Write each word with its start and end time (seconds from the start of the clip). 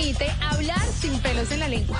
permite 0.00 0.26
hablar 0.40 0.82
sin 0.98 1.18
pelos 1.20 1.50
en 1.52 1.60
la 1.60 1.68
lengua. 1.68 1.98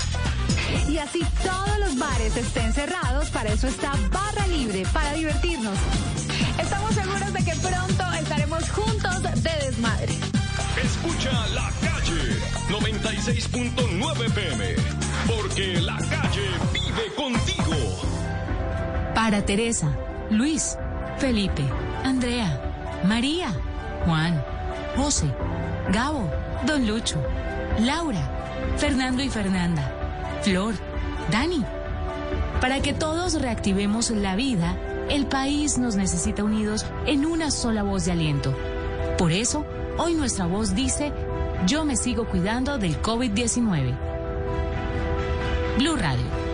Y 0.88 0.98
así 0.98 1.20
todos 1.42 1.78
los 1.80 1.98
bares 1.98 2.36
estén 2.36 2.72
cerrados, 2.72 3.28
para 3.30 3.52
eso 3.52 3.68
está 3.68 3.92
Barra 4.10 4.46
Libre, 4.46 4.84
para 4.92 5.12
divertirnos. 5.12 5.76
Estamos 6.58 6.94
seguros 6.94 7.32
de 7.32 7.44
que 7.44 7.54
pronto 7.56 8.12
estaremos 8.18 8.70
juntos 8.70 9.22
de 9.22 9.66
desmadre. 9.66 10.14
Escucha 10.82 11.46
la 11.48 11.70
calle 11.80 12.38
96.9 12.68 14.32
pm, 14.32 14.76
porque 15.26 15.80
la 15.80 15.96
calle 15.96 16.48
vive 16.72 17.14
contigo. 17.16 18.02
Para 19.14 19.44
Teresa, 19.44 19.88
Luis, 20.30 20.76
Felipe, 21.18 21.64
Andrea, 22.04 22.60
María, 23.04 23.52
Juan, 24.06 24.42
José, 24.96 25.26
Gabo, 25.90 26.30
Don 26.66 26.86
Lucho, 26.86 27.20
Laura, 27.80 28.20
Fernando 28.76 29.22
y 29.22 29.30
Fernanda, 29.30 29.90
Flor, 30.42 30.74
Dani. 31.30 31.64
Para 32.60 32.80
que 32.80 32.92
todos 32.92 33.40
reactivemos 33.40 34.10
la 34.10 34.36
vida, 34.36 34.76
el 35.08 35.26
país 35.26 35.78
nos 35.78 35.96
necesita 35.96 36.44
unidos 36.44 36.84
en 37.06 37.24
una 37.24 37.50
sola 37.50 37.82
voz 37.82 38.04
de 38.04 38.12
aliento. 38.12 38.54
Por 39.16 39.32
eso, 39.32 39.64
hoy 39.96 40.14
nuestra 40.14 40.46
voz 40.46 40.74
dice, 40.74 41.10
yo 41.66 41.86
me 41.86 41.96
sigo 41.96 42.26
cuidando 42.26 42.76
del 42.76 43.00
COVID-19. 43.00 43.96
Blue 45.78 45.96
Radio. 45.96 46.49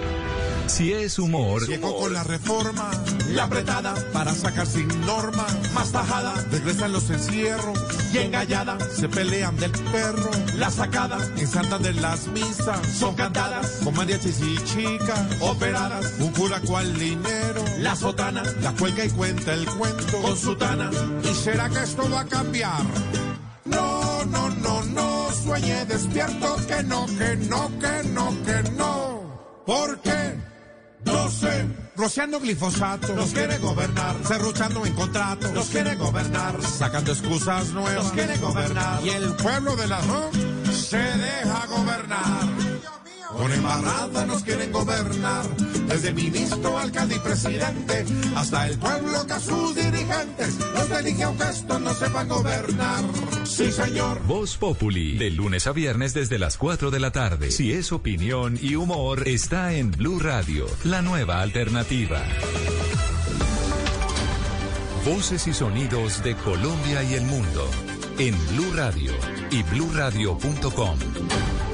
Si 0.67 0.93
es 0.93 1.19
humor. 1.19 1.67
Llegó 1.67 1.97
con 1.97 2.13
la 2.13 2.25
reforma, 2.25 2.91
la 3.31 3.45
apretada 3.45 3.95
para 4.13 4.35
sacar 4.35 4.67
sin 4.67 4.89
norma, 5.07 5.47
más 5.73 5.93
tajada, 5.93 6.35
regresan 6.51 6.93
los 6.93 7.09
encierros 7.09 7.79
y 8.13 8.19
engallada 8.19 8.77
se 8.91 9.09
pelean 9.09 9.57
del 9.57 9.71
perro. 9.71 10.31
La 10.57 10.71
sacada 10.71 11.19
en 11.37 11.47
Santander 11.47 11.95
las 11.97 12.27
misas 12.29 12.81
son 12.99 13.15
cantadas 13.15 13.81
con 13.85 13.95
mariachis 13.95 14.41
y 14.41 14.57
chicas 14.65 15.41
operadas, 15.41 16.15
un 16.19 16.33
cura 16.33 16.61
cual 16.61 16.99
dinero. 16.99 17.65
La 17.79 17.95
sotana 17.95 18.43
la 18.61 18.73
cuelga 18.73 19.05
y 19.05 19.11
cuenta 19.11 19.55
el 19.55 19.67
cuento 19.67 20.21
con 20.21 20.37
su 20.37 20.57
tana. 20.57 20.91
¿Y 21.23 21.35
será 21.35 21.69
que 21.69 21.83
esto 21.83 22.11
va 22.11 22.21
a 22.21 22.27
cambiar? 22.27 22.83
No, 23.65 24.25
no, 24.27 24.51
no, 24.51 24.83
no, 24.83 25.29
sueñe 25.33 25.85
despierto 25.87 26.57
que 26.67 26.83
no, 26.83 27.07
que 27.07 27.37
no, 27.37 27.71
que 27.79 28.09
no, 28.09 28.43
que 28.45 28.71
no. 28.71 29.17
¿Por 29.65 30.01
qué? 30.01 30.46
No 31.07 31.31
sé, 31.31 31.67
rociando 31.97 32.41
glifosato, 32.41 33.15
nos 33.15 33.33
quiere 33.33 33.59
gobernar, 33.59 34.17
cerruchando 34.27 34.85
en 34.85 34.95
contrato, 34.95 35.51
nos 35.53 35.69
quiere 35.69 35.95
gobernar, 35.95 36.61
sacando 36.63 37.13
excusas 37.13 37.73
nuevas, 37.73 38.05
nos 38.05 38.13
quiere 38.13 38.37
gobernar, 38.39 39.05
y 39.05 39.11
el 39.11 39.35
pueblo 39.37 39.77
de 39.77 39.87
la 39.87 40.01
se 40.73 40.99
deja 40.99 41.67
gobernar. 41.67 42.66
Con 43.37 43.53
embarrada 43.53 44.27
nos 44.27 44.43
quieren 44.43 44.73
gobernar, 44.73 45.47
desde 45.89 46.13
ministro, 46.13 46.79
alcalde 46.79 47.17
y 47.17 47.19
presidente, 47.19 48.05
hasta 48.35 48.69
el 48.69 48.79
pueblo 48.79 49.27
que 49.27 49.33
a 49.33 49.41
sus 49.41 49.75
dirigentes 49.75 50.59
los 50.75 50.91
elige 50.91 51.23
aunque 51.25 51.45
estos 51.45 51.81
no 51.81 51.95
sepan 51.95 52.29
gobernar. 52.29 53.05
Sí, 53.45 53.71
señor. 53.71 54.23
Voz 54.27 54.57
Populi, 54.57 55.17
de 55.19 55.31
lunes 55.31 55.67
a 55.67 55.73
viernes 55.73 56.15
desde 56.15 56.39
las 56.39 56.57
4 56.57 56.91
de 56.91 57.01
la 57.01 57.13
tarde. 57.13 57.51
Si 57.51 57.73
es 57.73 57.93
opinión 57.93 58.59
y 58.61 58.75
humor, 58.75 59.29
está 59.29 59.73
en 59.75 59.91
Blue 59.91 60.19
Radio, 60.19 60.67
la 60.85 61.03
nueva 61.03 61.43
alternativa. 61.43 62.23
Voces 65.05 65.47
y 65.47 65.55
sonidos 65.55 66.23
de 66.25 66.35
Colombia 66.35 67.03
y 67.05 67.15
el 67.15 67.25
mundo 67.25 67.71
en 68.19 68.35
Blue 68.49 68.73
Radio 68.75 69.13
y 69.51 69.63
bluradio.com, 69.63 70.99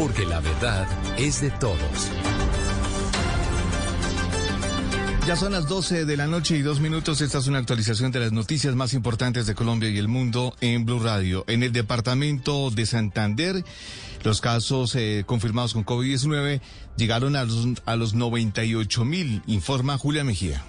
porque 0.02 0.26
la 0.26 0.40
verdad 0.40 0.88
es 1.16 1.40
de 1.40 1.50
todos. 1.52 1.78
Ya 5.28 5.36
son 5.36 5.52
las 5.52 5.68
12 5.68 6.06
de 6.06 6.16
la 6.16 6.26
noche 6.26 6.56
y 6.56 6.62
dos 6.62 6.80
minutos. 6.80 7.20
Esta 7.20 7.38
es 7.38 7.46
una 7.46 7.58
actualización 7.58 8.10
de 8.10 8.18
las 8.18 8.32
noticias 8.32 8.74
más 8.74 8.94
importantes 8.94 9.46
de 9.46 9.54
Colombia 9.54 9.90
y 9.90 9.98
el 9.98 10.08
mundo 10.08 10.56
en 10.60 10.84
Blue 10.84 10.98
Radio. 10.98 11.44
En 11.46 11.62
el 11.62 11.70
departamento 11.70 12.70
de 12.70 12.84
Santander, 12.84 13.64
los 14.24 14.40
casos 14.40 14.96
eh, 14.96 15.22
confirmados 15.24 15.72
con 15.72 15.86
COVID-19 15.86 16.60
llegaron 16.96 17.36
a 17.36 17.44
los, 17.44 17.68
a 17.86 17.94
los 17.94 18.14
98 18.14 19.04
mil, 19.04 19.40
informa 19.46 19.98
Julia 19.98 20.24
Mejía. 20.24 20.64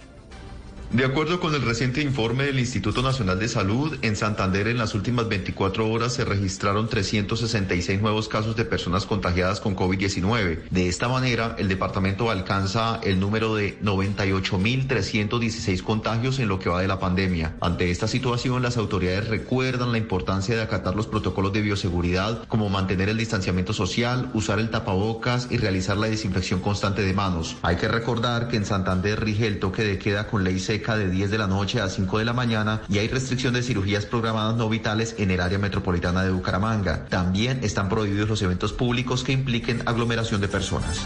De 0.93 1.05
acuerdo 1.05 1.39
con 1.39 1.55
el 1.55 1.63
reciente 1.63 2.03
informe 2.03 2.43
del 2.43 2.59
Instituto 2.59 3.01
Nacional 3.01 3.39
de 3.39 3.47
Salud, 3.47 3.97
en 4.03 4.15
Santander 4.15 4.67
en 4.67 4.77
las 4.77 4.93
últimas 4.93 5.27
24 5.27 5.89
horas 5.89 6.13
se 6.13 6.23
registraron 6.23 6.87
366 6.87 7.99
nuevos 7.99 8.27
casos 8.27 8.55
de 8.55 8.63
personas 8.63 9.07
contagiadas 9.07 9.59
con 9.59 9.75
COVID-19. 9.75 10.69
De 10.69 10.87
esta 10.87 11.07
manera, 11.07 11.55
el 11.57 11.67
departamento 11.67 12.29
alcanza 12.29 12.99
el 13.01 13.19
número 13.19 13.55
de 13.55 13.81
98.316 13.81 15.81
contagios 15.81 16.37
en 16.37 16.47
lo 16.47 16.59
que 16.59 16.69
va 16.69 16.79
de 16.79 16.87
la 16.87 16.99
pandemia. 16.99 17.55
Ante 17.59 17.89
esta 17.89 18.07
situación, 18.07 18.61
las 18.61 18.77
autoridades 18.77 19.29
recuerdan 19.29 19.93
la 19.93 19.97
importancia 19.97 20.55
de 20.55 20.61
acatar 20.61 20.95
los 20.95 21.07
protocolos 21.07 21.53
de 21.53 21.63
bioseguridad, 21.63 22.43
como 22.47 22.69
mantener 22.69 23.09
el 23.09 23.17
distanciamiento 23.17 23.73
social, 23.73 24.29
usar 24.35 24.59
el 24.59 24.69
tapabocas 24.69 25.47
y 25.49 25.57
realizar 25.57 25.97
la 25.97 26.05
desinfección 26.05 26.59
constante 26.59 27.01
de 27.01 27.15
manos. 27.15 27.55
Hay 27.63 27.77
que 27.77 27.87
recordar 27.87 28.47
que 28.47 28.57
en 28.57 28.65
Santander 28.65 29.19
rige 29.19 29.47
el 29.47 29.57
toque 29.57 29.83
de 29.83 29.97
queda 29.97 30.27
con 30.27 30.43
ley 30.43 30.59
seca 30.59 30.82
de 30.91 31.09
10 31.09 31.31
de 31.31 31.37
la 31.37 31.47
noche 31.47 31.81
a 31.81 31.89
5 31.89 32.19
de 32.19 32.25
la 32.25 32.33
mañana 32.33 32.81
y 32.89 32.97
hay 32.97 33.07
restricción 33.07 33.53
de 33.53 33.63
cirugías 33.63 34.05
programadas 34.05 34.55
no 34.55 34.69
vitales 34.69 35.15
en 35.17 35.31
el 35.31 35.39
área 35.39 35.57
metropolitana 35.57 36.23
de 36.23 36.31
Bucaramanga. 36.31 37.05
También 37.05 37.63
están 37.63 37.89
prohibidos 37.89 38.27
los 38.29 38.41
eventos 38.41 38.73
públicos 38.73 39.23
que 39.23 39.31
impliquen 39.31 39.81
aglomeración 39.85 40.41
de 40.41 40.49
personas. 40.49 40.99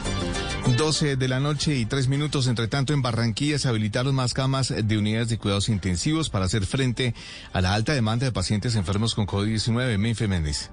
12 0.75 1.15
de 1.15 1.27
la 1.27 1.39
noche 1.39 1.75
y 1.75 1.85
3 1.85 2.07
minutos. 2.07 2.47
Entre 2.47 2.67
tanto, 2.67 2.93
en 2.93 3.01
Barranquilla 3.01 3.59
se 3.59 3.69
habilitaron 3.69 4.15
más 4.15 4.33
camas 4.33 4.73
de 4.75 4.97
unidades 4.97 5.29
de 5.29 5.38
cuidados 5.38 5.69
intensivos 5.69 6.29
para 6.29 6.45
hacer 6.45 6.65
frente 6.65 7.13
a 7.53 7.61
la 7.61 7.73
alta 7.73 7.94
demanda 7.94 8.25
de 8.25 8.31
pacientes 8.31 8.75
enfermos 8.75 9.15
con 9.15 9.27
COVID-19. 9.27 9.97
Menfe 9.97 10.27
Méndez. 10.27 10.71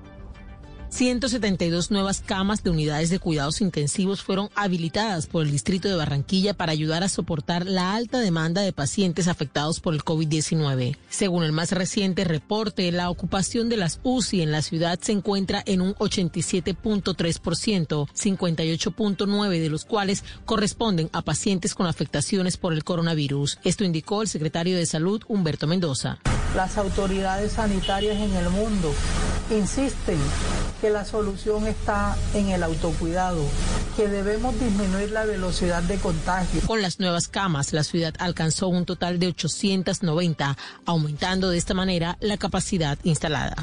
172 0.94 1.90
nuevas 1.90 2.22
camas 2.24 2.62
de 2.62 2.70
unidades 2.70 3.10
de 3.10 3.18
cuidados 3.18 3.60
intensivos 3.60 4.22
fueron 4.22 4.48
habilitadas 4.54 5.26
por 5.26 5.42
el 5.42 5.50
Distrito 5.50 5.88
de 5.88 5.96
Barranquilla 5.96 6.54
para 6.54 6.70
ayudar 6.70 7.02
a 7.02 7.08
soportar 7.08 7.66
la 7.66 7.96
alta 7.96 8.20
demanda 8.20 8.62
de 8.62 8.72
pacientes 8.72 9.26
afectados 9.26 9.80
por 9.80 9.94
el 9.94 10.04
COVID-19. 10.04 10.96
Según 11.10 11.42
el 11.42 11.50
más 11.50 11.72
reciente 11.72 12.22
reporte, 12.22 12.92
la 12.92 13.10
ocupación 13.10 13.68
de 13.68 13.76
las 13.76 13.98
UCI 14.04 14.42
en 14.42 14.52
la 14.52 14.62
ciudad 14.62 15.00
se 15.02 15.10
encuentra 15.10 15.64
en 15.66 15.80
un 15.80 15.96
87.3%, 15.96 18.06
58.9 18.06 19.60
de 19.60 19.68
los 19.68 19.84
cuales 19.84 20.22
corresponden 20.44 21.10
a 21.12 21.22
pacientes 21.22 21.74
con 21.74 21.88
afectaciones 21.88 22.56
por 22.56 22.72
el 22.72 22.84
coronavirus. 22.84 23.58
Esto 23.64 23.82
indicó 23.82 24.22
el 24.22 24.28
secretario 24.28 24.76
de 24.76 24.86
Salud, 24.86 25.24
Humberto 25.26 25.66
Mendoza. 25.66 26.20
Las 26.54 26.78
autoridades 26.78 27.50
sanitarias 27.50 28.16
en 28.16 28.32
el 28.36 28.48
mundo 28.50 28.94
insisten 29.50 30.18
que 30.84 30.90
la 30.90 31.06
solución 31.06 31.66
está 31.66 32.14
en 32.34 32.50
el 32.50 32.62
autocuidado, 32.62 33.42
que 33.96 34.06
debemos 34.06 34.54
disminuir 34.60 35.12
la 35.12 35.24
velocidad 35.24 35.82
de 35.82 35.96
contagio. 35.96 36.60
Con 36.66 36.82
las 36.82 37.00
nuevas 37.00 37.26
camas, 37.26 37.72
la 37.72 37.84
ciudad 37.84 38.12
alcanzó 38.18 38.68
un 38.68 38.84
total 38.84 39.18
de 39.18 39.28
890, 39.28 40.58
aumentando 40.84 41.48
de 41.48 41.56
esta 41.56 41.72
manera 41.72 42.18
la 42.20 42.36
capacidad 42.36 42.98
instalada. 43.02 43.56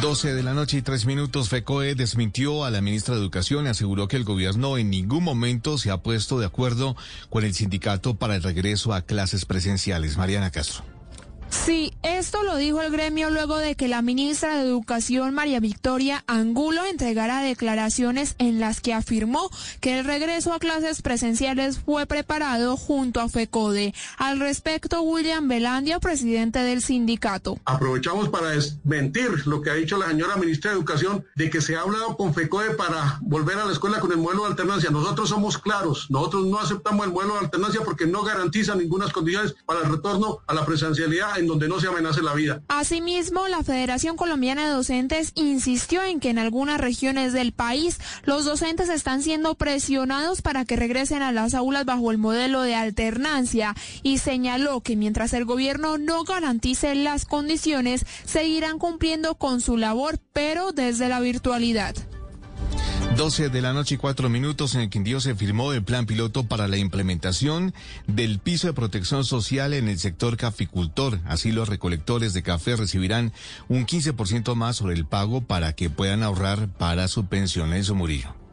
12 0.00 0.32
de 0.32 0.42
la 0.42 0.54
noche 0.54 0.78
y 0.78 0.82
3 0.82 1.04
minutos, 1.04 1.50
FECOE 1.50 1.94
desmintió 1.94 2.64
a 2.64 2.70
la 2.70 2.80
ministra 2.80 3.14
de 3.14 3.20
Educación 3.20 3.66
y 3.66 3.68
aseguró 3.68 4.08
que 4.08 4.16
el 4.16 4.24
gobierno 4.24 4.78
en 4.78 4.88
ningún 4.88 5.24
momento 5.24 5.76
se 5.76 5.90
ha 5.90 5.98
puesto 5.98 6.40
de 6.40 6.46
acuerdo 6.46 6.96
con 7.28 7.44
el 7.44 7.52
sindicato 7.52 8.14
para 8.14 8.36
el 8.36 8.42
regreso 8.42 8.94
a 8.94 9.02
clases 9.02 9.44
presenciales. 9.44 10.16
Mariana 10.16 10.50
Castro. 10.50 10.97
Sí, 11.50 11.94
esto 12.02 12.42
lo 12.42 12.56
dijo 12.56 12.82
el 12.82 12.92
gremio 12.92 13.30
luego 13.30 13.56
de 13.56 13.74
que 13.74 13.88
la 13.88 14.02
ministra 14.02 14.56
de 14.56 14.62
Educación, 14.62 15.34
María 15.34 15.60
Victoria 15.60 16.22
Angulo, 16.26 16.84
entregara 16.84 17.40
declaraciones 17.40 18.34
en 18.38 18.60
las 18.60 18.80
que 18.80 18.92
afirmó 18.92 19.50
que 19.80 19.98
el 19.98 20.04
regreso 20.04 20.52
a 20.52 20.58
clases 20.58 21.02
presenciales 21.02 21.78
fue 21.78 22.06
preparado 22.06 22.76
junto 22.76 23.20
a 23.20 23.28
FECODE. 23.28 23.94
Al 24.18 24.40
respecto, 24.40 25.02
William 25.02 25.48
Belandia, 25.48 26.00
presidente 26.00 26.60
del 26.60 26.82
sindicato. 26.82 27.58
Aprovechamos 27.64 28.28
para 28.28 28.50
desmentir 28.50 29.46
lo 29.46 29.62
que 29.62 29.70
ha 29.70 29.74
dicho 29.74 29.96
la 29.96 30.08
señora 30.08 30.36
ministra 30.36 30.70
de 30.70 30.76
Educación 30.76 31.24
de 31.34 31.50
que 31.50 31.60
se 31.60 31.76
ha 31.76 31.80
hablado 31.80 32.16
con 32.16 32.34
FECODE 32.34 32.74
para 32.74 33.18
volver 33.22 33.58
a 33.58 33.64
la 33.64 33.72
escuela 33.72 34.00
con 34.00 34.12
el 34.12 34.18
modelo 34.18 34.42
de 34.42 34.50
alternancia. 34.50 34.90
Nosotros 34.90 35.30
somos 35.30 35.58
claros, 35.58 36.10
nosotros 36.10 36.46
no 36.46 36.58
aceptamos 36.58 37.06
el 37.06 37.12
modelo 37.12 37.34
de 37.34 37.40
alternancia 37.40 37.80
porque 37.84 38.06
no 38.06 38.22
garantiza 38.22 38.74
ninguna 38.74 39.08
condiciones 39.12 39.54
para 39.64 39.80
el 39.80 39.90
retorno 39.90 40.40
a 40.46 40.54
la 40.54 40.64
presencialidad 40.64 41.37
en 41.38 41.46
donde 41.46 41.68
no 41.68 41.80
se 41.80 41.88
amenace 41.88 42.22
la 42.22 42.34
vida. 42.34 42.62
Asimismo, 42.68 43.48
la 43.48 43.62
Federación 43.62 44.16
Colombiana 44.16 44.66
de 44.66 44.74
Docentes 44.74 45.32
insistió 45.34 46.02
en 46.02 46.20
que 46.20 46.30
en 46.30 46.38
algunas 46.38 46.80
regiones 46.80 47.32
del 47.32 47.52
país 47.52 47.98
los 48.24 48.44
docentes 48.44 48.88
están 48.88 49.22
siendo 49.22 49.54
presionados 49.54 50.42
para 50.42 50.64
que 50.64 50.76
regresen 50.76 51.22
a 51.22 51.32
las 51.32 51.54
aulas 51.54 51.84
bajo 51.84 52.10
el 52.10 52.18
modelo 52.18 52.62
de 52.62 52.74
alternancia 52.74 53.74
y 54.02 54.18
señaló 54.18 54.80
que 54.80 54.96
mientras 54.96 55.32
el 55.32 55.44
gobierno 55.44 55.98
no 55.98 56.24
garantice 56.24 56.94
las 56.94 57.24
condiciones, 57.24 58.04
seguirán 58.24 58.78
cumpliendo 58.78 59.36
con 59.36 59.60
su 59.60 59.76
labor, 59.76 60.18
pero 60.32 60.72
desde 60.72 61.08
la 61.08 61.20
virtualidad. 61.20 61.94
12 63.18 63.48
de 63.48 63.62
la 63.62 63.72
noche 63.72 63.96
y 63.96 63.98
cuatro 63.98 64.28
minutos 64.28 64.76
en 64.76 64.82
el 64.82 64.90
Quindío 64.90 65.18
se 65.18 65.34
firmó 65.34 65.72
el 65.72 65.82
plan 65.82 66.06
piloto 66.06 66.44
para 66.44 66.68
la 66.68 66.76
implementación 66.76 67.74
del 68.06 68.38
piso 68.38 68.68
de 68.68 68.74
protección 68.74 69.24
social 69.24 69.74
en 69.74 69.88
el 69.88 69.98
sector 69.98 70.36
caficultor. 70.36 71.18
Así 71.24 71.50
los 71.50 71.68
recolectores 71.68 72.32
de 72.32 72.44
café 72.44 72.76
recibirán 72.76 73.32
un 73.68 73.86
15% 73.86 74.54
más 74.54 74.76
sobre 74.76 74.94
el 74.94 75.04
pago 75.04 75.40
para 75.40 75.72
que 75.72 75.90
puedan 75.90 76.22
ahorrar 76.22 76.68
para 76.68 77.08
su 77.08 77.26
pensión. 77.26 77.72
Eso 77.72 77.96
Murillo. 77.96 78.47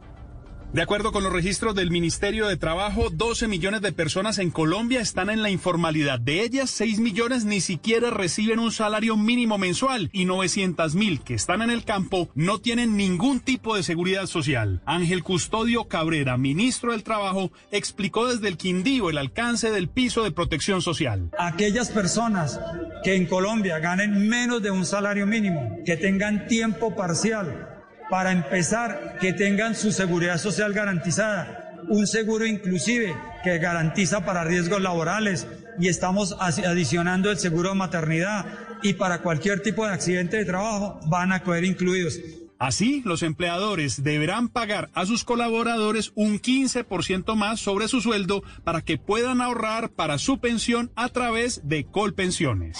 De 0.72 0.82
acuerdo 0.82 1.10
con 1.10 1.22
los 1.22 1.32
registros 1.32 1.74
del 1.74 1.90
Ministerio 1.90 2.46
de 2.46 2.56
Trabajo, 2.56 3.08
12 3.10 3.48
millones 3.48 3.80
de 3.80 3.92
personas 3.92 4.38
en 4.38 4.50
Colombia 4.50 5.00
están 5.00 5.30
en 5.30 5.42
la 5.42 5.48
informalidad. 5.48 6.20
De 6.20 6.42
ellas, 6.42 6.70
6 6.70 6.98
millones 6.98 7.44
ni 7.44 7.60
siquiera 7.60 8.10
reciben 8.10 8.58
un 8.58 8.72
salario 8.72 9.16
mínimo 9.16 9.56
mensual 9.58 10.10
y 10.12 10.26
900 10.26 10.94
mil 10.94 11.22
que 11.22 11.34
están 11.34 11.62
en 11.62 11.70
el 11.70 11.84
campo 11.84 12.28
no 12.34 12.58
tienen 12.58 12.96
ningún 12.96 13.40
tipo 13.40 13.74
de 13.74 13.84
seguridad 13.84 14.26
social. 14.26 14.82
Ángel 14.84 15.22
Custodio 15.22 15.84
Cabrera, 15.84 16.36
ministro 16.36 16.92
del 16.92 17.04
Trabajo, 17.04 17.52
explicó 17.70 18.26
desde 18.26 18.48
el 18.48 18.58
Quindío 18.58 19.08
el 19.08 19.18
alcance 19.18 19.70
del 19.70 19.88
piso 19.88 20.24
de 20.24 20.32
protección 20.32 20.82
social. 20.82 21.30
Aquellas 21.38 21.90
personas 21.90 22.60
que 23.02 23.14
en 23.14 23.26
Colombia 23.26 23.78
ganen 23.78 24.28
menos 24.28 24.62
de 24.62 24.72
un 24.72 24.84
salario 24.84 25.26
mínimo, 25.26 25.78
que 25.86 25.96
tengan 25.96 26.46
tiempo 26.48 26.94
parcial, 26.94 27.75
para 28.10 28.32
empezar, 28.32 29.18
que 29.20 29.32
tengan 29.32 29.74
su 29.74 29.92
seguridad 29.92 30.38
social 30.38 30.72
garantizada, 30.72 31.74
un 31.88 32.06
seguro 32.06 32.46
inclusive 32.46 33.14
que 33.44 33.58
garantiza 33.58 34.24
para 34.24 34.44
riesgos 34.44 34.80
laborales 34.80 35.46
y 35.78 35.88
estamos 35.88 36.36
adicionando 36.40 37.30
el 37.30 37.38
seguro 37.38 37.70
de 37.70 37.76
maternidad 37.76 38.46
y 38.82 38.94
para 38.94 39.22
cualquier 39.22 39.60
tipo 39.60 39.86
de 39.86 39.92
accidente 39.92 40.36
de 40.36 40.44
trabajo 40.44 41.00
van 41.06 41.32
a 41.32 41.42
quedar 41.42 41.64
incluidos. 41.64 42.18
Así, 42.58 43.02
los 43.04 43.22
empleadores 43.22 44.02
deberán 44.02 44.48
pagar 44.48 44.88
a 44.94 45.04
sus 45.04 45.24
colaboradores 45.24 46.12
un 46.14 46.40
15% 46.40 47.34
más 47.34 47.60
sobre 47.60 47.86
su 47.86 48.00
sueldo 48.00 48.42
para 48.64 48.80
que 48.80 48.96
puedan 48.96 49.42
ahorrar 49.42 49.90
para 49.90 50.16
su 50.16 50.38
pensión 50.38 50.90
a 50.96 51.10
través 51.10 51.68
de 51.68 51.84
Colpensiones. 51.84 52.78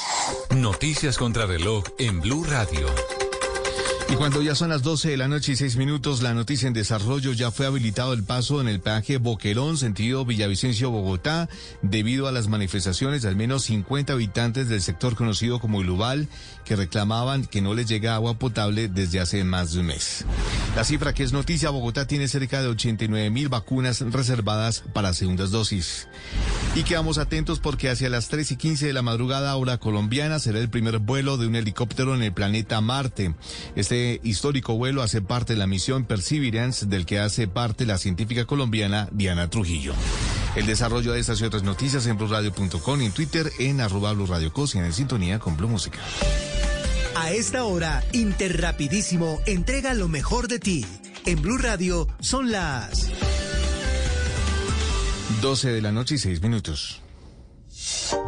Noticias 0.56 1.18
contra 1.18 1.44
reloj 1.44 1.84
en 1.98 2.22
Blue 2.22 2.44
Radio. 2.44 2.86
Y 4.08 4.14
cuando 4.14 4.40
ya 4.40 4.54
son 4.54 4.68
las 4.68 4.82
12 4.82 5.10
de 5.10 5.16
la 5.16 5.26
noche 5.26 5.52
y 5.52 5.56
6 5.56 5.76
minutos, 5.76 6.22
la 6.22 6.32
noticia 6.32 6.68
en 6.68 6.72
desarrollo 6.72 7.32
ya 7.32 7.50
fue 7.50 7.66
habilitado 7.66 8.12
el 8.12 8.22
paso 8.22 8.60
en 8.60 8.68
el 8.68 8.80
peaje 8.80 9.18
Boquerón, 9.18 9.76
sentido 9.76 10.24
Villavicencio, 10.24 10.92
Bogotá, 10.92 11.48
debido 11.82 12.28
a 12.28 12.32
las 12.32 12.46
manifestaciones 12.46 13.22
de 13.22 13.28
al 13.28 13.36
menos 13.36 13.64
50 13.64 14.12
habitantes 14.12 14.68
del 14.68 14.80
sector 14.80 15.16
conocido 15.16 15.58
como 15.58 15.80
Ilubal, 15.80 16.28
que 16.66 16.76
reclamaban 16.76 17.46
que 17.46 17.62
no 17.62 17.72
les 17.72 17.86
llega 17.86 18.14
agua 18.14 18.38
potable 18.38 18.88
desde 18.88 19.20
hace 19.20 19.44
más 19.44 19.72
de 19.72 19.80
un 19.80 19.86
mes. 19.86 20.26
La 20.74 20.84
cifra 20.84 21.14
que 21.14 21.22
es 21.22 21.32
noticia, 21.32 21.70
Bogotá 21.70 22.06
tiene 22.06 22.28
cerca 22.28 22.60
de 22.60 22.68
89 22.68 23.30
mil 23.30 23.48
vacunas 23.48 24.00
reservadas 24.00 24.84
para 24.92 25.14
segundas 25.14 25.50
dosis. 25.50 26.08
Y 26.74 26.82
quedamos 26.82 27.16
atentos 27.16 27.60
porque 27.60 27.88
hacia 27.88 28.10
las 28.10 28.28
3 28.28 28.52
y 28.52 28.56
15 28.56 28.86
de 28.86 28.92
la 28.92 29.00
madrugada 29.00 29.56
hora 29.56 29.78
colombiana 29.78 30.38
será 30.38 30.58
el 30.58 30.68
primer 30.68 30.98
vuelo 30.98 31.38
de 31.38 31.46
un 31.46 31.56
helicóptero 31.56 32.14
en 32.14 32.22
el 32.22 32.32
planeta 32.32 32.80
Marte. 32.82 33.34
Este 33.76 34.20
histórico 34.24 34.74
vuelo 34.76 35.02
hace 35.02 35.22
parte 35.22 35.54
de 35.54 35.58
la 35.58 35.66
misión 35.66 36.04
Perseverance, 36.04 36.84
del 36.84 37.06
que 37.06 37.20
hace 37.20 37.48
parte 37.48 37.86
la 37.86 37.96
científica 37.96 38.44
colombiana 38.44 39.08
Diana 39.12 39.48
Trujillo. 39.48 39.94
El 40.56 40.66
desarrollo 40.66 41.12
de 41.12 41.20
estas 41.20 41.40
y 41.40 41.44
otras 41.44 41.62
noticias 41.62 42.06
en 42.06 42.18
blurradio.com 42.18 43.02
y 43.02 43.06
en 43.06 43.12
Twitter 43.12 43.50
en 43.58 43.80
arroba 43.80 44.12
en 44.12 44.92
sintonía 44.92 45.38
con 45.38 45.56
Blue 45.56 45.68
Música. 45.68 45.98
A 47.18 47.32
esta 47.32 47.64
hora, 47.64 48.04
Interrapidísimo 48.12 49.40
entrega 49.46 49.94
lo 49.94 50.06
mejor 50.06 50.48
de 50.48 50.58
ti. 50.58 50.84
En 51.24 51.40
Blue 51.40 51.56
Radio 51.56 52.06
son 52.20 52.52
las 52.52 53.10
12 55.40 55.72
de 55.72 55.80
la 55.80 55.92
noche 55.92 56.16
y 56.16 56.18
6 56.18 56.42
minutos. 56.42 57.02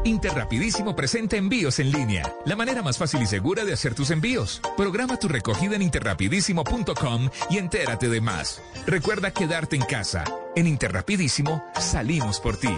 Interrapidísimo 0.04 0.96
presenta 0.96 1.36
envíos 1.36 1.78
en 1.78 1.92
línea, 1.92 2.34
la 2.46 2.56
manera 2.56 2.82
más 2.82 2.96
fácil 2.96 3.20
y 3.22 3.26
segura 3.26 3.64
de 3.64 3.74
hacer 3.74 3.94
tus 3.94 4.10
envíos. 4.10 4.60
Programa 4.76 5.18
tu 5.18 5.28
recogida 5.28 5.76
en 5.76 5.82
interrapidísimo.com 5.82 7.28
y 7.50 7.58
entérate 7.58 8.08
de 8.08 8.20
más. 8.22 8.62
Recuerda 8.86 9.32
quedarte 9.32 9.76
en 9.76 9.82
casa. 9.82 10.24
En 10.56 10.66
Interrapidísimo 10.66 11.62
salimos 11.78 12.40
por 12.40 12.56
ti. 12.56 12.74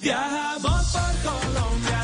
Viajamos 0.00 0.92
por 0.92 1.32
Colombia, 1.32 2.03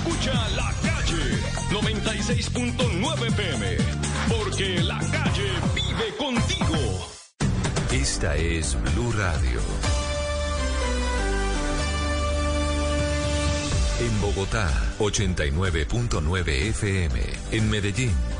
Escucha 0.00 0.48
la 0.56 0.72
calle 0.82 1.38
96.9 1.70 3.34
PM. 3.36 3.76
Porque 4.30 4.82
la 4.82 4.98
calle 4.98 5.50
vive 5.74 6.16
contigo. 6.16 7.06
Esta 7.92 8.34
es 8.34 8.78
Blue 8.94 9.12
Radio. 9.12 9.60
En 14.00 14.20
Bogotá, 14.22 14.70
89.9 14.98 16.48
FM. 16.48 17.20
En 17.52 17.70
Medellín. 17.70 18.39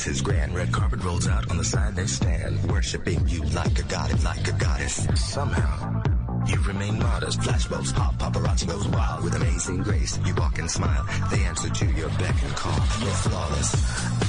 as 0.00 0.04
his 0.04 0.20
grand 0.22 0.54
red 0.54 0.72
carpet 0.72 1.02
rolls 1.04 1.28
out 1.28 1.50
on 1.50 1.56
the 1.56 1.64
side 1.64 1.94
they 1.94 2.06
stand, 2.06 2.62
worshiping 2.70 3.26
you 3.28 3.42
like 3.50 3.78
a 3.78 3.82
god 3.82 4.10
and 4.10 4.22
like 4.24 4.48
a 4.48 4.52
goddess. 4.52 5.06
Somehow, 5.14 6.02
you 6.46 6.58
remain 6.62 6.98
modest. 6.98 7.40
Flashbulbs 7.40 7.94
pop, 7.94 8.14
paparazzi 8.16 8.66
goes 8.66 8.88
wild. 8.88 9.24
With 9.24 9.34
amazing 9.34 9.82
grace, 9.82 10.18
you 10.24 10.34
walk 10.36 10.58
and 10.58 10.70
smile. 10.70 11.04
They 11.30 11.42
answer 11.44 11.68
to 11.68 11.86
your 11.86 12.08
beck 12.10 12.42
and 12.42 12.56
call. 12.56 12.80
You're 13.00 13.20
flawless. 13.24 13.74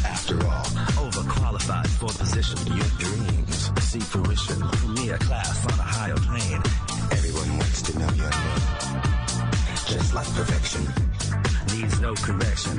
After 0.05 0.35
all, 0.45 0.65
overqualified 1.05 1.87
for 1.99 2.11
position. 2.19 2.59
Your 2.67 2.91
dreams 2.99 3.71
see 3.81 3.99
fruition. 3.99 4.59
Premier 4.61 5.17
class 5.19 5.65
on 5.71 5.79
a 5.79 5.89
higher 5.95 6.17
plane. 6.17 6.61
Everyone 7.11 7.57
wants 7.57 7.81
to 7.83 7.99
know 7.99 8.11
your 8.21 8.29
name. 8.29 9.01
Just 9.87 10.13
like 10.13 10.27
perfection. 10.33 10.83
Needs 11.73 11.99
no 12.01 12.13
correction. 12.15 12.77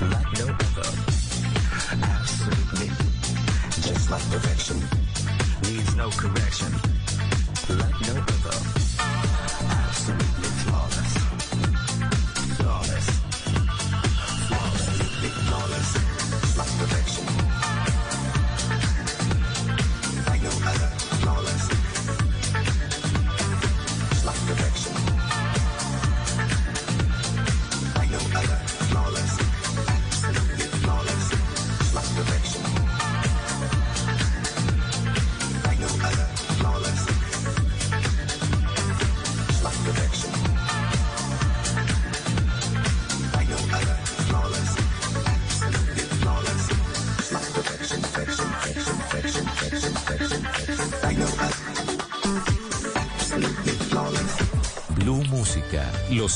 Like 0.00 0.38
no 0.38 0.46
other 0.54 1.27
absolutely. 2.28 2.88
Just 3.80 4.10
like 4.10 4.22
perfection, 4.30 4.76
needs 5.62 5.94
no 5.96 6.10
correction, 6.10 6.72
like 7.78 8.00
no 8.02 8.22
other. 8.48 8.77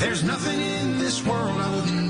There's 0.00 0.24
nothing 0.24 0.58
in 0.58 0.98
this 0.98 1.22
world 1.26 1.60
I 1.60 1.74
wouldn't 1.74 2.09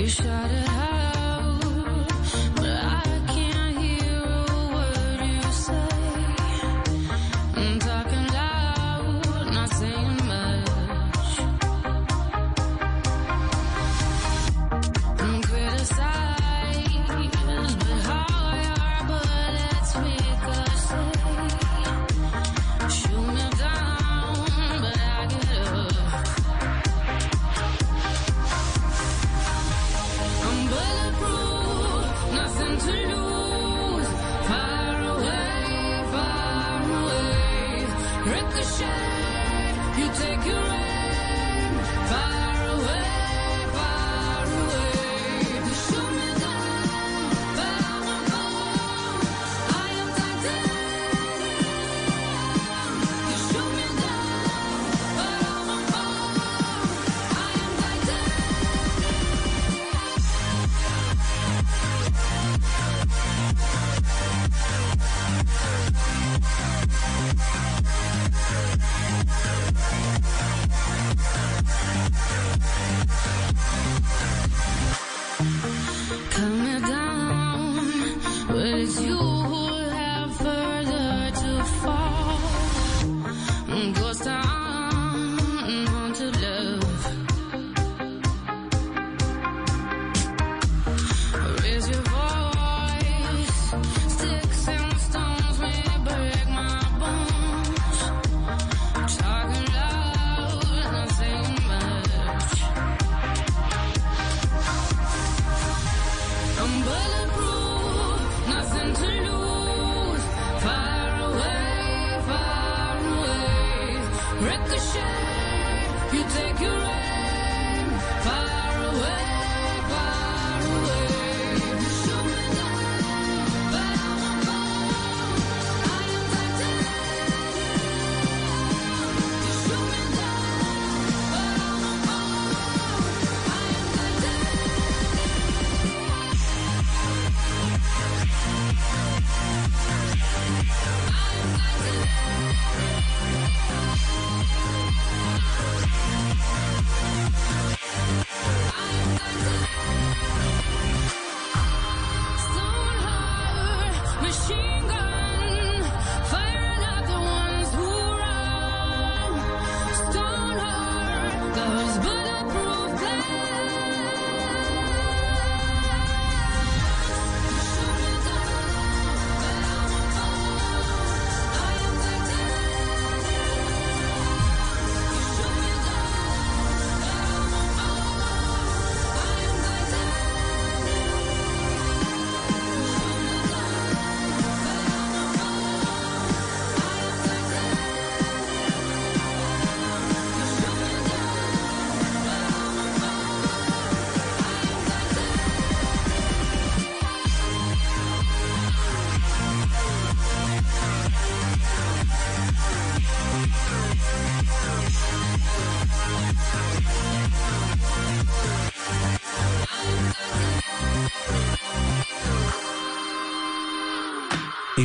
You 0.00 0.08
should. 0.08 0.49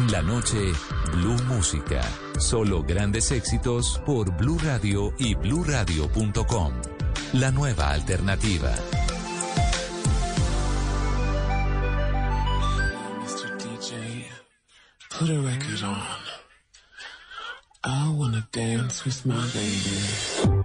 En 0.06 0.12
la 0.12 0.22
noche, 0.22 0.72
Blue 1.14 1.42
Música. 1.48 2.00
Solo 2.38 2.84
grandes 2.84 3.32
éxitos 3.32 4.00
por 4.06 4.32
Blue 4.38 4.60
Radio 4.64 5.12
y 5.18 5.34
bluradio.com. 5.34 6.74
La 7.34 7.50
nueva 7.50 7.90
alternativa. 7.90 8.72
Put 15.18 15.30
a 15.30 15.42
record 15.42 15.84
on. 15.84 15.98
I 17.84 18.14
wanna 18.16 18.48
dance 18.52 19.06
with 19.06 19.26
my 19.26 19.44
baby. 19.54 20.65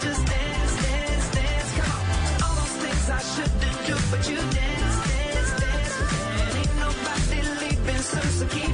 Just 0.00 0.26
dance, 0.26 0.76
dance, 0.82 1.30
dance, 1.34 1.70
come 1.78 1.92
on. 1.92 2.42
All 2.42 2.54
those 2.56 2.76
things 2.82 3.10
I 3.10 3.20
shouldn't 3.32 3.86
do, 3.86 3.94
but 4.10 4.28
you 4.28 4.36
dance, 4.36 4.96
dance, 5.06 5.50
dance. 5.62 5.94
And 6.42 6.58
ain't 6.58 6.76
nobody 6.82 7.40
leaving, 7.60 8.02
so 8.02 8.46
keep 8.48 8.73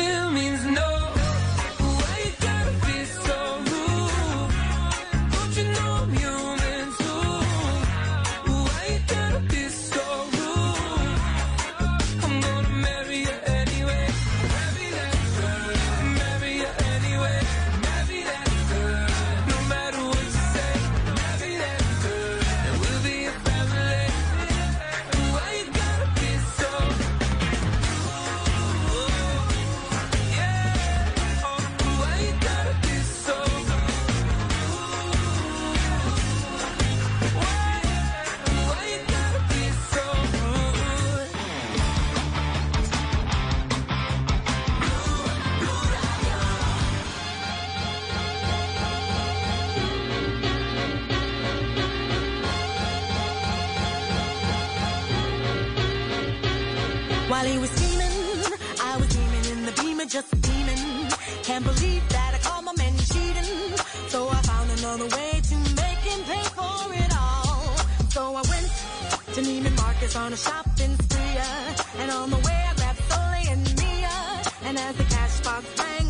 It's 70.11 70.17
on 70.17 70.33
a 70.33 70.35
shopping 70.35 70.97
spree, 70.97 72.01
and 72.01 72.11
on 72.11 72.31
the 72.31 72.35
way 72.35 72.65
I 72.69 72.73
grab 72.75 72.97
Sully 73.07 73.43
and 73.49 73.63
Mia, 73.79 74.41
and 74.65 74.77
as 74.77 74.95
the 74.97 75.05
cash 75.05 75.39
box 75.39 75.65
rang. 75.79 76.00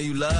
You 0.00 0.14
love 0.14 0.39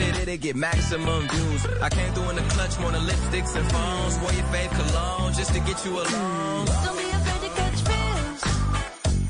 it, 0.00 0.16
it'll 0.20 0.36
get 0.36 0.56
maximum 0.56 1.28
views. 1.28 1.66
I 1.80 1.88
came 1.88 2.12
through 2.12 2.30
in 2.30 2.36
the 2.36 2.42
clutch 2.42 2.78
more 2.80 2.92
than 2.92 3.02
lipsticks 3.02 3.56
and 3.56 3.66
phones. 3.72 4.18
Wore 4.20 4.32
your 4.32 4.44
fave 4.52 4.70
cologne 4.70 5.32
just 5.32 5.52
to 5.54 5.60
get 5.60 5.84
you 5.84 5.92
alone. 5.92 6.66
Don't 6.66 6.98
be 6.98 7.08
afraid 7.18 7.40
to 7.46 7.50
catch 7.60 7.80
feels. 7.88 8.42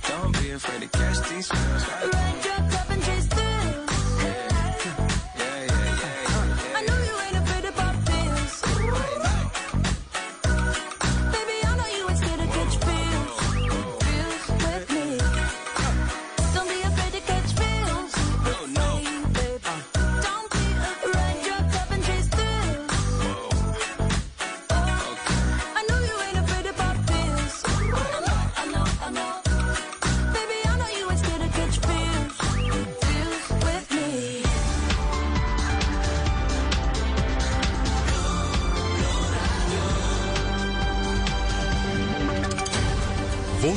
Don't 0.09 0.33
be 0.41 0.51
afraid 0.51 0.81
to 0.83 0.89
catch 0.99 1.29
these 1.29 1.49
feels. 1.49 2.30